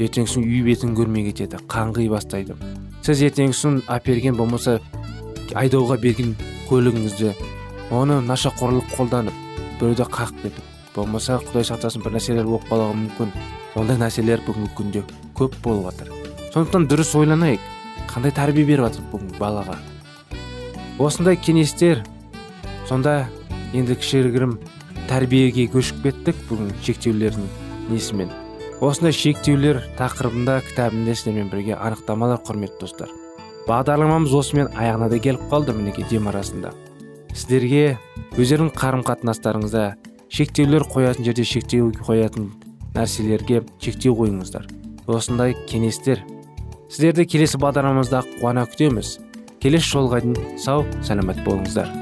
Ертеңгісін 0.00 0.46
үй 0.48 0.62
бетін 0.64 0.94
көрмей 0.96 1.26
кетеді 1.28 1.60
қаңғи 1.68 2.08
бастайды. 2.08 2.56
Сіз 3.04 3.20
ертеңгісін 3.28 3.82
әперген 3.92 4.38
болмаса 4.38 4.78
айдауға 5.54 5.98
берген 6.00 6.32
көлігіңізді 6.70 7.34
оны 7.92 8.20
нашақорлық 8.24 8.94
қолданып 8.96 9.36
біреуді 9.80 10.08
қағып 10.08 10.40
кетіп 10.46 10.96
болмаса 10.96 11.38
құдай 11.44 11.68
сақтасын 11.68 12.04
бір 12.04 12.16
нәрселер 12.16 12.48
болып 12.48 12.64
қалуы 12.70 12.96
мүмкін. 12.96 13.32
Ондай 13.76 14.00
нәрселер 14.00 14.40
бүгінгі 14.46 14.72
күнде 14.76 15.04
көп 15.36 15.56
болып 15.64 15.90
жатыр. 15.90 16.12
Сондықтан 16.54 16.88
дұрыс 16.88 17.12
ойланайық 17.16 17.60
қандай 18.08 18.32
тәрбие 18.36 18.64
беріп 18.68 18.88
жатырмыз 18.88 19.12
бүгінгі 19.12 19.40
балаға? 19.40 19.76
Осындай 21.00 21.36
кеңестер 21.36 22.04
сонда 22.88 23.26
енді 23.72 23.96
кішігірім 23.96 24.58
тәрбиеге 25.12 25.66
көшіп 25.68 25.98
кеттік 26.06 26.38
бүгін 26.48 26.70
шектеулердің 26.86 27.48
несімен. 27.90 28.30
Осындай 28.80 29.12
шектеулер 29.12 29.82
тақырыбында 29.98 30.54
кітабында 30.64 31.12
сіздермен 31.18 31.50
бірге 31.52 31.76
анықтамалар 31.76 32.40
құрметті 32.46 32.80
достар. 32.80 33.12
Бағдарламамыз 33.68 34.32
осымен 34.38 34.70
аяғына 34.72 35.10
да 35.12 35.18
келіп 35.20 35.44
қалды 35.52 35.76
мінекей 35.76 36.08
дем 36.08 36.30
арасында. 36.32 36.72
Сіздерге 37.34 37.98
өздеріңнің 38.38 38.72
қарым 38.72 39.04
қатынастарыңызда 39.04 39.84
шектеулер 40.32 40.88
қоятын 40.88 41.28
жерде 41.28 41.44
шектеу 41.44 41.92
қоятын 42.08 42.48
нәрселерге 42.96 43.66
шектеу 43.84 44.16
қойыңыздар. 44.16 44.64
Осындай 45.06 45.58
кеңестер. 45.68 46.24
Сіздерді 46.88 47.28
келесі 47.28 47.60
бағдарламамызда 47.60 48.24
қуана 48.38 48.64
күтеміз. 48.64 49.18
Келесі 49.60 49.92
жолға 49.92 50.24
дейін 50.24 50.56
сау 50.58 50.88
сәлемет 51.04 51.44
болыңыздар. 51.44 52.01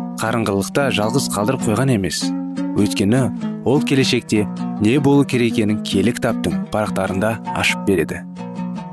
қарыңғылықта 0.21 0.83
жалғыз 0.93 1.31
қалдырып 1.33 1.63
қойған 1.65 1.95
емес. 1.95 2.19
Өйткені 2.77 3.21
ол 3.65 3.81
келешекте 3.81 4.43
не 4.83 4.99
болу 5.01 5.25
керек 5.25 5.55
екенін 5.55 5.79
киелі 5.81 6.13
кітаптың 6.13 6.67
парақтарында 6.69 7.31
ашып 7.57 7.87
береді. 7.87 8.21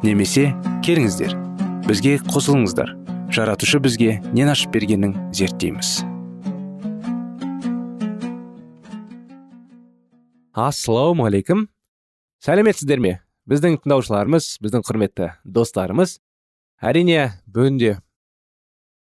Немесе 0.00 0.54
келіңіздер 0.86 1.36
бізге 1.84 2.16
қосылыңыздар. 2.32 2.94
Жаратушы 3.28 3.76
бізге 3.84 4.22
нен 4.32 4.48
ашып 4.48 4.72
бергенін 4.72 5.12
зерттейміз. 5.36 5.98
Ассалаумағалейкум 10.56 11.68
сәлеметсіздер 12.40 13.04
ме? 13.04 13.18
Біздің 13.48 13.82
тыңдаушыларымыз 13.84 14.54
біздің 14.64 14.88
құрметті 14.88 15.34
достарымыз 15.44 16.18
әрине 16.80 17.34
бүгінде 17.44 17.98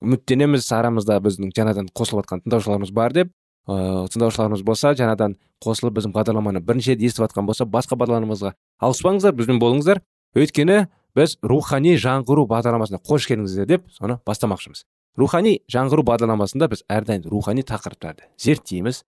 үміттенеміз 0.02 0.66
арамызда 0.76 1.18
біздің 1.22 1.52
жаңадан 1.56 1.88
қосылып 1.94 2.24
жатқан 2.24 2.42
тыңдаушыларымыз 2.44 2.92
бар 2.92 3.14
деп 3.16 3.32
ыыы 3.68 4.08
тыңдаушыларымыз 4.12 4.64
болса 4.66 4.92
жаңадан 4.98 5.36
қосылып 5.62 5.98
біздің 5.98 6.14
бағдарламаны 6.16 6.62
бірінші 6.66 6.94
рет 6.94 7.04
естіп 7.06 7.26
жатқан 7.26 7.46
болса 7.46 7.64
басқа 7.64 7.98
бағдарламамызға 8.00 8.54
ауыспаңыздар 8.82 9.36
бізбен 9.38 9.60
болыңыздар. 9.62 10.02
Өйткені 10.34 10.88
біз 11.14 11.36
рухани 11.44 11.94
жаңғыру 12.00 12.46
бағдарламасына 12.50 13.02
қош 13.06 13.28
келдіңіздер 13.30 13.68
деп 13.68 13.86
соны 13.92 14.18
бастамақшымыз. 14.26 14.84
Рухани 15.18 15.60
жаңғыру 15.70 16.02
бағдарламасында 16.08 16.68
біз 16.72 16.84
әрдайым 16.88 17.28
рухани 17.30 17.62
тақырыптарды 17.68 18.26
зерттейміз 18.40 19.02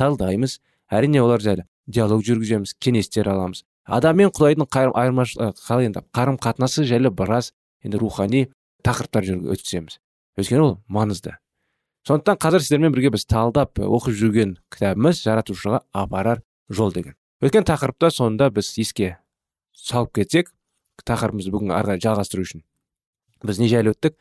талдаймыз 0.00 0.58
әрине 0.90 1.20
олар 1.22 1.44
жайлы 1.44 1.66
диалог 1.86 2.24
жүргіземіз 2.24 2.74
кеңестер 2.80 3.28
аламыз. 3.28 3.62
Адам 3.84 4.16
мен 4.16 4.32
құдайдың 4.32 4.70
қалай 4.70 5.86
енді 5.90 6.02
қарым 6.16 6.40
қатынасы 6.40 6.86
жайлы 6.88 7.12
біраз 7.12 7.52
енді 7.84 8.00
рухани 8.00 8.46
тақырыптар 8.84 9.28
өткіземіз. 9.52 10.00
Өйткені 10.40 10.64
ол 10.64 10.74
маңызды. 10.88 11.36
Сондықтан 12.08 12.40
қазір 12.40 12.64
сіздермен 12.64 12.94
бірге 12.94 13.12
біз 13.12 13.26
талдап 13.28 13.78
оқып 13.78 14.16
жүрген 14.16 14.56
кітабымыз 14.72 15.20
жаратушыға 15.24 15.82
апарар 15.92 16.42
жол 16.68 16.92
деген. 16.96 17.14
Өткен 17.44 17.68
тақырыпта 17.68 18.10
сонда 18.10 18.50
біз 18.50 18.72
еске 18.80 19.18
салып 19.76 20.14
кетсек 20.16 20.50
тақырыбымызды 21.04 21.52
бүгін 21.52 21.76
ары 21.76 21.92
қарай 21.92 22.04
жалғастыру 22.04 22.44
үшін 22.44 22.64
біз 23.46 23.60
не 23.60 23.68
жайлы 23.68 23.94
өттік? 23.94 24.16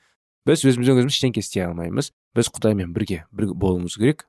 Біз 0.47 0.63
өзіміз 0.63 0.91
өзіміз 0.93 1.15
ештеңке 1.15 1.43
істей 1.43 1.65
алмаймыз. 1.65 2.11
Біз 2.35 2.49
құдаймен 2.55 2.93
бірге 2.95 3.25
бір 3.35 3.53
болуымыз 3.53 3.97
керек. 3.99 4.25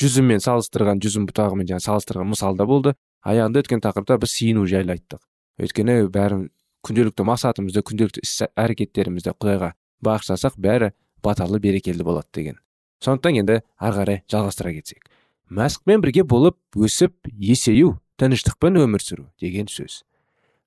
Жүзіммен 0.00 0.42
салыстырған 0.44 1.00
жүзім 1.02 1.26
бұтағымен 1.30 1.68
жаңағы 1.68 1.86
салыстырған 1.86 2.30
мысалда 2.30 2.66
болды. 2.68 2.94
Аяғында 3.24 3.64
өткен 3.64 3.82
тақырыпта 3.84 4.18
біз 4.20 4.34
сиыну 4.36 4.66
жайлы 4.68 4.96
айттық. 4.96 5.22
Өйткені 5.60 5.96
бәрін 6.12 6.48
күнделікті 6.86 7.26
мақсатымызды 7.28 7.82
күнделікті 7.84 8.24
іс 8.24 8.36
әрекеттерімізді 8.56 9.34
құдайға 9.36 9.74
бағыштасақ 10.04 10.56
бәрі 10.56 10.92
баталы 11.22 11.60
берекелі 11.60 12.04
болады 12.04 12.28
деген. 12.34 12.58
Сондықтан 13.00 13.40
енді 13.40 13.60
ары 13.78 13.96
қарай 13.96 14.22
жалғастыра 14.30 14.72
кетсек. 14.76 15.04
Мәсіхпен 15.50 16.02
бірге 16.04 16.24
болып 16.24 16.58
өсіп 16.76 17.14
есею 17.32 17.98
тыныштықпен 18.20 18.76
өмір 18.80 19.02
сүру 19.02 19.28
деген 19.40 19.68
сөз. 19.72 20.02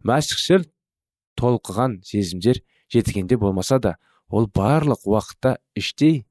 Мәсіхшіл 0.04 0.66
толқыған 1.40 2.02
сезімдер 2.04 2.62
жеткенде 2.92 3.38
болмаса 3.38 3.80
да 3.80 3.96
ол 4.30 4.50
барлық 4.50 5.06
уақытта 5.06 5.58
іштей 5.78 6.26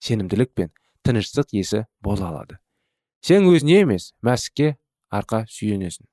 сенімділік 0.00 0.52
пен 0.54 0.70
тыныштық 1.04 1.52
есі 1.56 1.86
бола 2.00 2.30
алады. 2.30 2.58
Сен 3.20 3.48
өзіне 3.48 3.80
емес 3.82 4.12
мәсікке 4.22 4.76
арқа 5.10 5.44
сүйенесің. 5.50 6.06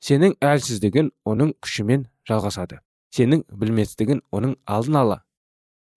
Сенің 0.00 0.36
әлсіздігін 0.40 1.10
оның 1.28 1.54
күшімен 1.64 2.06
жалғасады. 2.28 2.80
Сенің 3.14 3.44
білместігін 3.50 4.22
оның 4.32 4.56
алдын 4.66 4.98
ала 5.02 5.18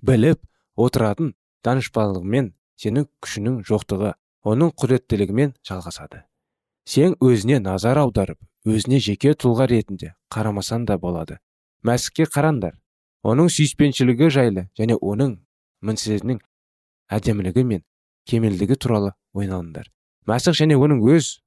біліп 0.03 0.41
отыратын 0.75 1.33
данышпандығымен 1.65 2.51
сенің 2.81 3.07
күшінің 3.23 3.59
жоқтығы 3.67 4.13
оның 4.43 4.73
құдіреттілігімен 4.79 5.53
жалғасады. 5.63 6.23
Сен 6.85 7.15
өзіне 7.23 7.61
назар 7.63 8.01
аударып 8.01 8.39
өзіне 8.67 8.99
жеке 8.99 9.33
тұлға 9.39 9.69
ретінде 9.71 10.13
қарамасан 10.33 10.85
да 10.89 10.97
болады. 10.99 11.39
Мәсікке 11.83 12.27
қараңдар 12.27 12.75
оның 13.23 13.49
сүйіспеншілігі 13.53 14.29
жайлы 14.33 14.67
және 14.79 14.97
оның 14.99 15.37
мінсізінің 15.83 16.41
әдемілігі 17.13 17.63
мен 17.69 17.83
кемелдігі 18.27 18.75
туралы 18.75 19.13
ойланыңдар. 19.35 19.87
Мәсіх 20.27 20.57
және 20.59 20.75
оның 20.79 21.03
өз 21.13 21.37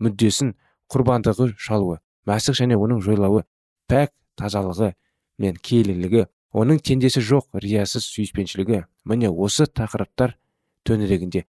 мүддесін 0.00 0.54
құрбандығы 0.92 1.52
шалуы 1.56 2.00
мәсіх 2.28 2.56
және 2.60 2.76
оның 2.80 3.00
жойлауы 3.04 3.44
пәк 3.88 4.12
тазалығы 4.38 4.92
мен 5.42 5.56
киелілігі 5.56 6.26
оның 6.52 6.80
теңдесі 6.84 7.22
жоқ 7.24 7.58
риясыз 7.64 8.06
сүйіспеншілігі. 8.12 8.84
Міне 9.08 9.30
осы 9.30 9.66
тақырыптар 9.66 10.36
төңірегінде 10.86 11.44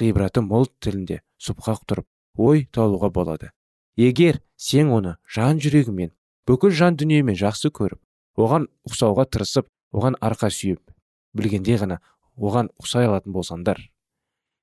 ғибраты 0.00 0.42
мол 0.42 0.66
тілінде 0.80 1.20
сұпқақ 1.42 1.84
тұрып 1.88 2.06
ой 2.38 2.66
талуға 2.72 3.10
болады. 3.10 3.52
Егер 3.96 4.40
сен 4.56 4.90
оны 4.94 5.16
жан 5.26 5.60
жүрегімен 5.62 6.12
бүкіл 6.48 6.70
жан 6.70 6.96
дүниемен 6.96 7.36
жақсы 7.38 7.70
көріп 7.74 8.00
оған 8.38 8.68
ұқсауға 8.88 9.26
тырысып 9.28 9.68
оған 9.92 10.16
арқа 10.22 10.50
сүйіп 10.54 10.94
білгенде 11.34 11.78
ғана 11.82 12.00
оған 12.38 12.70
ұқсай 12.78 13.08
алатын 13.08 13.34
болсаңдар 13.34 13.82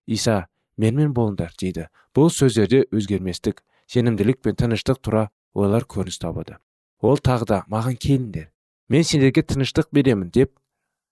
иса 0.08 0.46
менімен 0.78 1.14
болыңдар 1.16 1.54
дейді. 1.60 1.90
Бұл 2.16 2.32
сөздерде 2.32 2.86
өзгерместік 2.96 3.62
сенімділік 3.92 4.42
пен 4.44 4.56
тыныштық 4.60 5.02
тура 5.02 5.30
ойлар 5.54 5.84
көрініс 5.84 6.20
табады. 6.22 6.58
Ол 7.06 7.22
тағы 7.22 7.48
да 7.50 7.64
маған 7.72 7.98
келіңдер 8.02 8.52
мен 8.90 9.04
сендерге 9.04 9.42
тыныштық 9.42 9.90
беремін 9.94 10.30
деп 10.34 10.54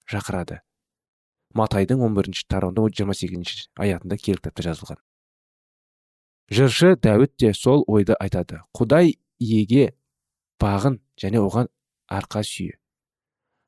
шақырады. 0.09 0.61
Матайдың 1.53 2.01
11 2.01 2.15
бірінші 2.17 2.45
тарауында 2.49 2.85
жиырма 2.89 3.15
сегізінші 3.17 3.67
аятында 3.77 4.17
киелі 4.17 4.41
кітапта 4.41 4.65
жазылған. 4.65 4.99
Жыршы 6.53 6.95
дәуіт 6.97 7.35
те 7.37 7.53
сол 7.53 7.85
ойды 7.87 8.17
айтады. 8.19 8.61
Құдай 8.73 9.15
иеге 9.39 9.93
бағын 10.61 10.99
және 11.21 11.41
оған 11.41 11.69
арқа 12.09 12.43
сүйе. 12.45 12.77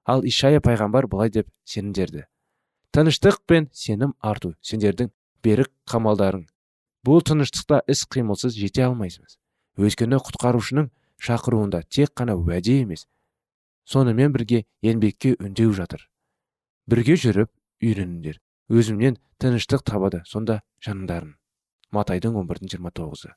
Ал 0.05 0.25
ишая 0.25 0.61
пайғамбар 0.61 1.07
былай 1.09 1.29
деп 1.29 1.49
сенімдерді. 1.65 2.25
Тыныштық 2.93 3.41
пен 3.47 3.69
сенім 3.73 4.13
арту. 4.19 4.53
Сендердің 4.61 5.09
берік 5.43 5.71
қамалдарың. 5.89 6.45
Бұл 7.05 7.21
тыныштықта 7.25 7.81
іс 7.89 8.05
қимылсыз 8.09 8.57
жете 8.57 8.85
алмайсыз. 8.85 9.37
Өйткені 9.77 10.21
құтқарушының 10.21 10.89
шақыруында 11.21 11.83
тек 11.89 12.11
қана 12.17 12.35
уәде 12.35 12.79
емес 12.81 13.07
сонымен 13.85 14.33
бірге 14.33 14.65
еңбекке 14.83 15.35
үндеу 15.39 15.73
жатыр. 15.73 16.01
Бірге 16.89 17.15
жүріп 17.17 17.51
үйреніңдер. 17.83 18.39
Өзімнен 18.69 19.17
тыныштық 19.41 19.83
табады 19.85 20.23
сонда 20.25 20.61
жаныңдарын. 20.85 21.35
Матайдың 21.93 22.37
он 22.39 22.47
бірдің 22.49 22.71
жиырма 22.73 22.91
тоғызы. 22.95 23.35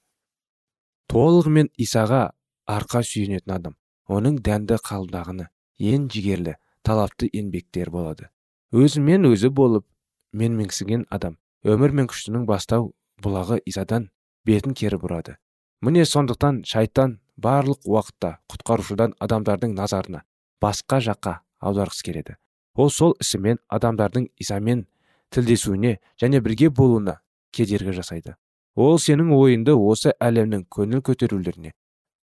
Толығымен 1.12 1.68
исаға 1.80 2.30
арқа 2.68 3.02
сүйенетін 3.04 3.54
адам 3.54 3.76
оның 4.08 4.40
дәнді 4.44 4.78
қалдағыны 4.84 5.48
ең 5.78 6.08
жігерлі 6.12 6.56
талапты 6.82 7.28
еңбектер 7.32 7.90
болады. 7.92 8.28
Өзімен 8.72 9.28
өзі 9.28 9.50
болып 9.52 9.86
менменсіген 10.32 11.06
адам. 11.10 11.36
Өмір 11.64 11.92
мен 11.92 12.08
күштінің 12.08 12.46
бастау 12.48 12.92
бұлағы 13.22 13.60
изадан 13.66 14.08
бетін 14.46 14.74
кері 14.74 15.00
бұрады. 15.00 15.36
Міне 15.80 16.04
сондықтан 16.04 16.62
шайтан 16.64 17.18
барлық 17.38 17.86
уақытта 17.86 18.38
құтқарушыдан 18.50 19.14
адамдардың 19.22 19.74
назарына 19.78 20.24
басқа 20.62 20.98
жаққа 21.06 21.34
аударғысы 21.62 22.04
келеді. 22.04 22.36
Ол 22.74 22.90
сол 22.90 23.14
ісімен 23.22 23.60
адамдардың 23.68 24.28
исамен 24.38 24.86
тілдесуіне 25.30 25.98
және 26.20 26.40
бірге 26.42 26.70
болуына 26.70 27.20
кедергі 27.52 27.94
жасайды. 27.94 28.34
Ол 28.74 28.98
сенің 28.98 29.32
ойынды 29.34 29.74
осы 29.74 30.12
әлемнің 30.22 30.66
көңіл 30.70 31.02
көтерулеріне 31.06 31.72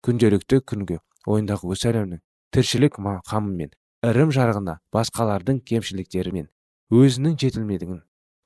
күнделікті 0.05 0.61
күнгі 0.68 0.98
ойындағы 1.27 1.70
осы 1.72 1.88
әлемнің 1.92 2.20
тіршілік 2.53 2.98
қамымен 3.29 3.72
ірім 4.03 4.33
жарығына 4.35 4.79
басқалардың 4.92 5.62
кемшіліктері 5.68 6.33
мен 6.35 6.48
өзінің 6.92 7.38
жетілмедігін 7.40 8.03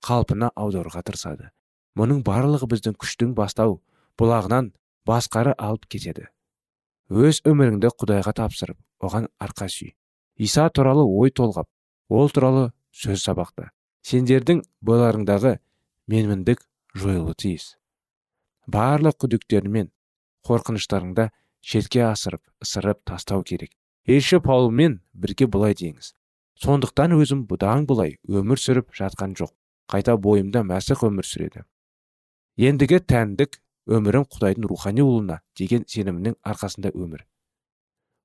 қалпына 0.06 0.52
аударуға 0.54 1.02
тырысады. 1.02 1.50
Мұның 1.98 2.22
барлығы 2.22 2.68
біздің 2.70 2.94
күштің 3.00 3.32
бастау 3.34 3.80
бұлағынан 4.20 4.70
басқары 5.08 5.54
алып 5.58 5.88
кетеді. 5.88 6.28
Өз 7.10 7.40
өміріңді 7.46 7.92
құдайға 8.00 8.32
тапсырып 8.40 8.78
оған 9.00 9.28
арқа 9.38 9.68
сүй. 9.70 9.94
Иса 10.36 10.68
туралы 10.70 11.04
ой 11.06 11.30
толғап 11.30 11.68
ол 12.08 12.30
туралы 12.30 12.72
сөз 12.92 13.22
сабақты. 13.22 13.70
Сендердің 14.02 14.62
бойларыңдағы 14.82 15.58
менміндік 16.06 16.62
жойылуы 16.94 17.34
тиіс. 17.34 17.76
Барлық 18.66 19.18
күдіктер 19.22 19.68
мен 19.68 19.90
қорқыныштарыңда 20.46 21.30
шетке 21.62 22.04
асырып 22.06 22.42
ысырып 22.62 23.02
тастау 23.04 23.42
керек. 23.42 23.72
Елші 24.06 24.38
паулмен 24.38 25.00
бірге 25.14 25.46
былай 25.46 25.74
деңіз 25.74 26.14
сондықтан 26.62 27.12
өзім 27.16 27.44
бұдан 27.50 27.84
былай 27.88 28.16
өмір 28.28 28.60
сүріп 28.60 28.94
жатқан 28.96 29.34
жоқ. 29.36 29.52
Қайта 29.90 30.16
бойымда 30.18 30.64
мәсіх 30.66 31.04
өмір 31.06 31.26
сүреді. 31.28 31.62
Ендігі 32.56 32.98
тәндік 33.04 33.60
өмірім 33.86 34.26
құдайдың 34.26 34.66
рухани 34.70 35.04
ұлына 35.04 35.40
деген 35.58 35.84
сенімінің 35.86 36.36
арқасында 36.42 36.90
өмір. 36.94 37.24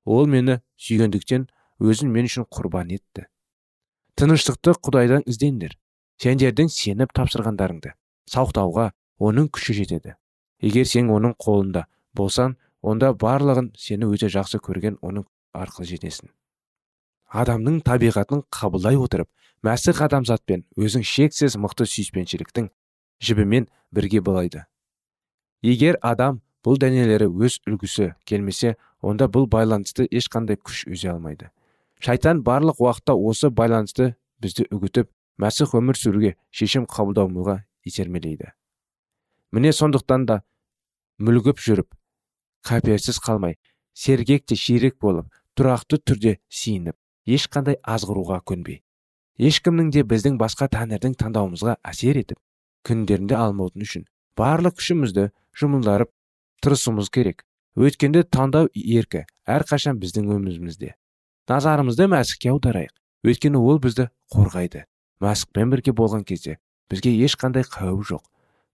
Ол 0.04 0.26
мені 0.26 0.58
сүйгендіктен 0.76 1.46
өзін 1.78 2.10
мен 2.10 2.26
үшін 2.26 2.46
құрбан 2.50 2.90
етті. 2.94 3.28
Тыныштықты 4.18 4.74
құдайдан 4.82 5.24
іздеңдер. 5.30 5.78
Сендердің 6.22 6.68
сеніп 6.70 7.14
тапсырғандарыңды 7.16 7.94
сақтауға 8.30 8.90
оның 9.22 9.48
күші 9.54 9.78
жетеді. 9.80 10.16
Егер 10.62 10.86
сен 10.86 11.10
оның 11.10 11.34
қолында 11.38 11.86
болсаң 12.14 12.56
онда 12.82 13.12
барлығын 13.14 13.72
сені 13.78 14.10
өте 14.10 14.28
жақсы 14.30 14.60
көрген 14.62 14.98
оның 15.02 15.26
арқылы 15.54 15.88
жетесің. 15.90 16.30
Адамның 17.32 17.80
табиғатын 17.86 18.44
қабылдай 18.52 18.98
отырып 19.00 19.30
мәсіх 19.64 20.02
адамзатпен 20.04 20.66
өзің 20.76 21.06
шексіз 21.06 21.56
мықты 21.56 21.86
сүйіспеншіліктің 21.88 22.68
жібімен 23.22 23.70
бірге 23.94 24.20
болайды 24.20 24.66
егер 25.62 25.98
адам 26.02 26.40
бұл 26.66 26.78
дәнелері 26.78 27.28
өз 27.30 27.58
үлгісі 27.66 28.12
келмесе 28.26 28.76
онда 29.00 29.28
бұл 29.30 29.48
байланысты 29.50 30.06
ешқандай 30.10 30.58
күш 30.58 30.84
үзе 30.90 31.10
алмайды. 31.14 31.50
Шайтан 32.02 32.42
барлық 32.42 32.82
уақытта 32.82 33.14
осы 33.14 33.50
байланысты 33.50 34.14
бізді 34.42 34.66
үгітіп 34.74 35.10
мәсіх 35.38 35.74
өмір 35.78 35.98
сүруге 35.98 36.34
шешім 36.50 36.86
қабылдауымызға 36.90 37.62
итермелейді. 37.86 38.52
Міне 39.52 39.72
сондықтан 39.72 40.26
да 40.26 40.42
мүлгіп 41.22 41.62
жүріп 41.62 41.94
қаперсіз 42.66 43.18
қалмай 43.22 43.58
сергек 43.94 44.46
те 44.46 44.56
ширек 44.58 44.98
болып 44.98 45.30
тұрақты 45.58 45.98
түрде 46.02 46.38
сиініп 46.48 46.96
ешқандай 47.26 47.78
азғыруға 47.82 48.40
көнбей. 48.46 48.82
Ешкімнің 49.38 49.90
де 49.94 50.02
біздің 50.06 50.38
басқа 50.38 50.68
тәңірдің 50.72 51.14
таңдауымызға 51.22 51.78
әсер 51.86 52.18
етіп 52.22 52.38
күндерінде 52.86 53.38
алмаудың 53.38 53.86
үшін 53.86 54.06
барлық 54.38 54.78
күшімізді 54.80 55.28
жұмылдырып 55.60 56.10
тырысуымыз 56.62 57.10
керек. 57.12 57.44
Өйткенде 57.76 58.24
таңдау 58.24 58.68
еркі 58.74 59.24
әрқашан 59.48 60.00
біздің 60.00 60.28
өмірімізде. 60.36 60.94
Назарымызды 61.48 62.08
мәсікке 62.12 62.52
аударайық. 62.52 62.92
Өйткені 63.24 63.60
ол 63.60 63.80
бізді 63.80 64.08
қорғайды. 64.34 64.84
Мәсікпен 65.22 65.72
бірге 65.72 65.94
болған 65.96 66.24
кезде 66.28 66.58
бізге 66.92 67.12
ешқандай 67.24 67.64
қауіп 67.64 68.04
жоқ. 68.08 68.24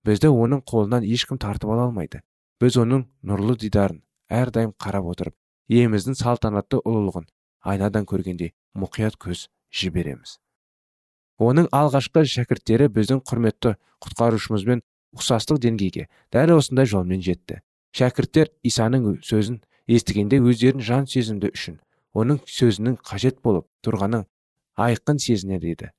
Бізді 0.07 0.31
оның 0.33 0.65
қолынан 0.67 1.07
ешкім 1.07 1.39
тартып 1.39 1.71
ала 1.71 1.87
алмайды. 1.87 2.23
Біз 2.61 2.79
оның 2.83 3.07
нұрлы 3.23 3.59
дидарын 3.61 4.03
әрдайым 4.29 4.73
қарап 4.83 5.07
отырып 5.13 5.37
иеміздің 5.69 6.17
салтанатты 6.19 6.81
ұлылығын 6.81 7.29
айнадан 7.69 8.07
көргендей 8.09 8.55
мұқият 8.79 9.19
көз 9.21 9.47
жібереміз. 9.75 10.39
Оның 11.39 11.69
алғашқы 11.75 12.25
шәкірттері 12.27 12.89
біздің 12.95 13.23
құрметті 13.29 13.77
құтқарушымызбен 14.05 14.83
ұқсастық 15.17 15.61
деңгейге 15.65 16.09
дәл 16.35 16.57
осындай 16.59 16.87
жолмен 16.87 17.23
жетті. 17.25 17.63
Шәкірттер 17.97 18.51
исаның 18.69 19.21
сөзін 19.25 19.63
естігенде 19.89 20.41
өздерін 20.45 20.85
жан 20.85 21.07
сезімді 21.09 21.53
үшін 21.55 21.79
оның 22.19 22.43
сөзінің 22.45 22.99
қажет 23.07 23.41
болып 23.45 23.67
тұрғанын 23.87 24.27
айқын 24.77 25.23
сезінеді 25.23 25.73
еді. 25.73 25.91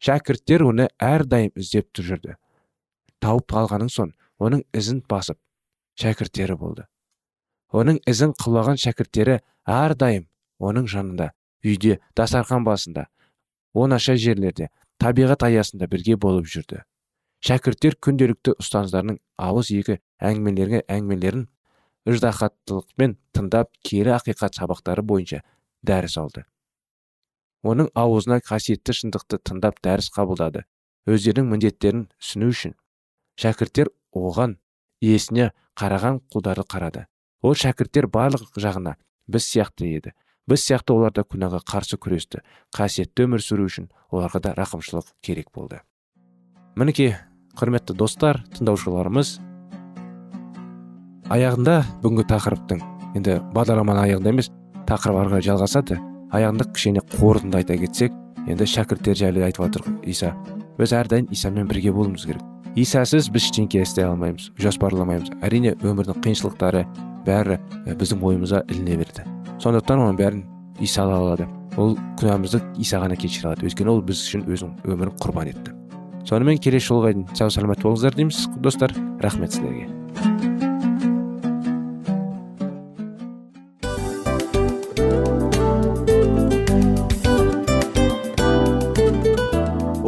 Шәкірттер 0.00 0.64
оны 0.70 0.88
әрдайым 0.98 1.52
іздеп 1.60 1.92
жүрді 2.00 2.38
тауып 3.24 3.54
алғанын 3.56 3.90
соң 3.92 4.12
оның 4.42 4.64
ізін 4.76 5.00
басып 5.08 5.38
шәкірттері 6.00 6.56
болды. 6.60 6.86
Оның 7.72 8.00
ізін 8.10 8.34
құлаған 8.40 8.80
шәкірттері 8.80 9.38
әрдайым 9.64 10.26
оның 10.60 10.88
жанында 10.90 11.30
үйде 11.64 11.98
дастархан 12.16 12.66
басында 12.66 13.06
оңаша 13.74 14.16
жерлерде 14.20 14.68
табиғат 15.00 15.46
аясында 15.48 15.88
бірге 15.90 16.16
болып 16.20 16.50
жүрді. 16.50 16.82
Шәкірттер 17.44 17.98
күнделікті 18.00 18.54
ұстаздарының 18.62 19.18
ауыз 19.44 19.68
екі 19.76 19.98
әңгімелерге 20.24 20.78
әңгімелерін 20.88 21.42
ыждахаттылықпен 22.08 23.18
тыңдап 23.36 23.68
кері 23.84 24.14
ақиқат 24.16 24.56
сабақтары 24.56 25.04
бойынша 25.04 25.42
дәріс 25.84 26.16
алды. 26.22 26.46
Оның 27.64 27.90
аузына 28.00 28.40
қасиетті 28.44 28.96
шындықты 28.96 29.42
тыңдап 29.44 29.82
дәріс 29.84 30.08
қабылдады. 30.16 30.64
Өздерінің 31.04 31.50
міндеттерін 31.52 32.06
түсіну 32.16 32.48
үшін 32.52 32.74
шәкірттер 33.40 33.92
оған 34.16 34.56
иесіне 35.04 35.50
қараған 35.76 36.22
құлдары 36.32 36.64
қарады. 36.64 37.04
Ол 37.44 37.56
шәкірттер 37.60 38.08
барлық 38.08 38.56
жағына 38.56 38.96
біз 39.28 39.48
сияқты 39.50 39.90
еді. 39.98 40.16
Біз 40.48 40.64
сияқты 40.64 40.96
олар 40.96 41.12
да 41.12 41.24
күнәға 41.28 41.60
қарсы 41.64 42.00
күресті. 42.00 42.40
Қасиетті 42.72 43.28
өмір 43.28 43.44
сүру 43.44 43.68
үшін 43.68 43.90
оларға 44.12 44.40
да 44.48 44.56
рақымшылық 44.56 45.12
керек 45.24 45.52
болды. 45.52 45.80
Мінекей 46.76 47.16
құрметті 47.58 47.94
достар 47.98 48.40
тыңдаушыларымыз 48.56 49.36
аяғында 51.34 51.76
бүгінгі 52.02 52.26
тақырыптың 52.32 52.82
енді 53.18 53.38
бағдарламаның 53.54 54.08
аяғында 54.08 54.32
емес 54.34 54.50
тақырып 54.88 55.20
ары 55.20 55.30
қарай 55.34 55.46
жалғасады. 55.46 55.98
Аяғында 56.34 56.66
кішкене 56.74 57.02
қорытынды 57.14 57.60
айта 57.60 57.76
кетсек 57.78 58.14
енді 58.50 58.66
шәкірттер 58.68 59.16
жайлы 59.20 59.44
айтып 59.46 59.68
жатыр 59.68 59.86
иса. 60.02 60.32
Біз 60.78 60.92
әрдайым 60.98 61.30
исамен 61.32 61.68
бірге 61.70 61.92
болуымыз 61.94 62.26
керек. 62.26 62.42
Исасыз 62.74 63.30
біз 63.30 63.46
ештеңке 63.46 63.84
істей 63.84 64.08
алмаймыз 64.08 64.50
жоспарламаймыз. 64.58 65.30
Әрине 65.46 65.76
өмірдің 65.78 66.18
қиыншылықтары 66.24 66.82
бәрі 67.26 67.60
біздің 67.86 68.20
бойымызға 68.24 68.64
іліне 68.74 68.98
берді. 69.04 69.28
Сондықтан 69.62 70.02
оның 70.02 70.18
бәрін 70.18 70.42
иса 70.82 71.06
ала 71.06 71.20
алады. 71.22 71.46
Ол 71.78 71.94
күнәмізді 72.18 72.64
иса 72.82 72.98
ғана 72.98 73.16
кешіре 73.16 73.52
алады. 73.52 73.70
Өйткені 73.70 73.94
ол 73.94 74.02
біз 74.02 74.26
үшін 74.26 74.44
өзінің 74.50 74.90
өмірін 74.90 75.16
құрбан 75.22 75.54
етті. 75.54 75.83
Сонымен 76.28 76.58
келесі 76.58 76.92
жолға 76.92 77.12
дейін 77.12 77.28
сау 77.36 77.50
саламат 77.52 77.84
болыңыздар 77.84 78.16
дейміз. 78.16 78.46
Достар 78.60 78.94
рахмет 79.20 79.52
сіздерге. 79.52 79.90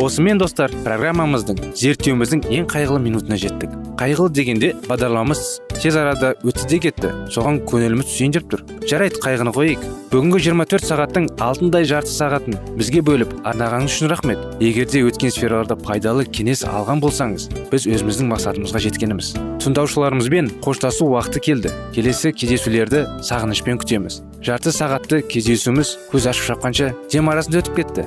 Осымен 0.06 0.38
достар 0.38 0.70
программамыздың 0.84 1.72
зерттеуіміздің 1.74 2.44
ең 2.54 2.68
қайғылы 2.70 3.00
минутына 3.02 3.40
жеттік. 3.42 3.72
Қайғылы 3.98 4.30
дегенде 4.30 4.70
бағдарламамыз 4.86 5.40
тез 5.82 5.96
арада 5.96 6.32
өтті 6.46 6.66
де 6.70 6.78
кетті. 6.86 7.10
Соған 7.32 7.60
көңіліміз 7.68 8.08
түсейін 8.08 8.34
деп 8.36 8.48
тұр. 8.52 8.62
Жарайды 8.88 9.20
қайғыны 9.22 9.52
қояйық 9.56 9.86
бүгінгі 10.12 10.40
24 10.46 10.86
сағаттың 10.86 11.28
алтындай 11.42 11.86
жарты 11.88 12.12
сағатын 12.12 12.58
бізге 12.78 13.02
бөліп 13.06 13.32
арнағаныңыз 13.46 13.96
үшін 13.96 14.10
рахмет. 14.12 14.44
Егер 14.62 14.86
де 14.90 15.02
өткен 15.06 15.34
сфераларда 15.34 15.76
пайдалы 15.76 16.26
кеңес 16.26 16.62
алған 16.68 17.02
болсаңыз 17.02 17.48
біз 17.72 17.88
өзіміздің 17.90 18.30
мақсатымызға 18.32 18.82
жеткеніміз. 18.86 19.32
Тыңдаушыларымызбен 19.64 20.52
қоштасу 20.64 21.10
уақыты 21.10 21.42
келді. 21.48 21.74
Келесі 21.96 22.32
кездесулерді 22.32 23.06
сағынышпен 23.26 23.82
күтеміз. 23.82 24.22
Жарты 24.46 24.70
сағатты 24.70 25.24
кездесуіміз 25.26 25.96
көз 26.12 26.30
ашып 26.30 26.52
шапқанша 26.52 26.92
дем 27.10 27.32
арасында 27.32 27.64
өтіп 27.64 27.82
кетті. 27.82 28.06